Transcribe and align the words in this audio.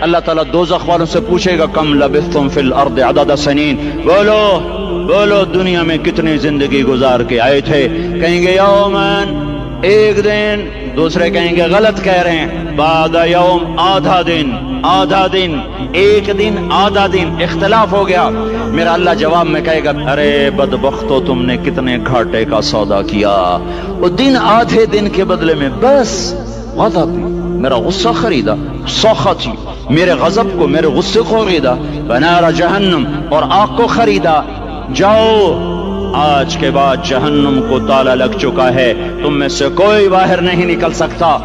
اللہ 0.00 0.18
تعالیٰ 0.18 0.42
دوزخ 0.52 0.88
والوں 0.88 1.06
سے 1.06 1.20
پوچھے 1.20 1.58
گا، 1.58 1.66
کم 1.66 1.94
لبثتم 1.94 2.48
فی 2.48 2.60
الارض 2.60 2.98
عدد 2.98 3.36
سنین؟ 3.38 3.76
بولو 4.04 4.58
بولو، 5.08 5.44
دنیا 5.44 5.82
میں 5.82 5.98
کتنی 5.98 6.38
زندگی 6.38 6.82
گزار 6.82 7.20
کے 7.20 7.40
آئے 7.40 7.60
تھے؟ 7.60 7.88
کہیں 8.20 8.42
گے 8.42 8.54
یومن 8.54 9.34
ایک 9.82 10.24
دن، 10.24 10.68
دوسرے 10.96 11.30
کہیں 11.30 11.56
گے، 11.56 11.62
غلط 11.62 12.02
کہہ 12.02 12.22
رہے 12.22 12.36
ہیں۔ 12.36 12.76
بعد 12.76 13.08
یوم 13.26 13.74
آدھا 13.78 14.22
دن 14.26 14.50
آدھا 14.82 15.26
دن، 15.32 15.56
ایک 15.92 16.30
دن، 16.38 16.54
آدھا 16.70 17.06
دن، 17.06 17.28
اختلاف 17.40 17.92
ہو 17.92 18.08
گیا۔ 18.08 18.28
میرا 18.66 18.92
اللہ 18.92 19.10
جواب 19.18 19.46
میں 19.46 19.60
کہے 19.60 19.84
گا، 19.84 20.12
ارے 20.12 20.50
بدبختو، 20.56 21.20
تم 21.26 21.44
نے 21.44 21.56
کتنے 21.56 21.98
گھاٹے 22.06 22.44
کا 22.44 22.60
سودا 22.60 23.02
کیا۔ 23.02 23.58
وہ 23.88 24.08
دن 24.08 24.36
آدھے 24.40 24.86
دن 24.86 25.08
کے 25.08 25.24
بدلے 25.24 25.54
میں 25.54 25.68
بس 25.80 26.34
غضب۔ 26.74 27.45
میرا 27.56 27.76
غصہ 27.76 28.08
خریدا 28.08 28.54
سوختی 28.88 29.50
میرے 29.90 30.10
غضب 30.10 30.44
کو 30.58 30.68
میرے 30.68 30.86
غصے 30.86 31.20
کو 31.28 31.44
خریدا 31.44 31.74
بنارا 32.06 32.50
جہنم 32.50 33.04
اور 33.30 33.42
آگ 33.50 33.66
کو 33.76 33.86
خریدا۔ 33.86 34.40
جاؤ، 34.94 35.58
آج 36.14 36.56
کے 36.56 36.70
بعد 36.70 36.96
جہنم 37.04 37.60
کو 37.68 37.78
تالا 37.78 38.14
لگ 38.14 38.38
چکا 38.40 38.74
ہے، 38.74 38.94
تم 39.22 39.38
میں 39.38 39.48
سے 39.48 39.68
کوئی 39.74 40.08
باہر 40.08 40.40
نہیں 40.40 40.66
نکل 40.66 40.92
سکتا۔ 40.92 41.38